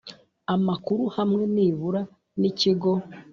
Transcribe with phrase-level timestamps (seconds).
[0.55, 2.01] amakuru hamwe nibura
[2.39, 2.91] n ikigo